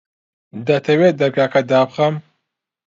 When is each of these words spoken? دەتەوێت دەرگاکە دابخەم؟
دەتەوێت 0.67 1.15
دەرگاکە 1.21 1.61
دابخەم؟ 1.71 2.15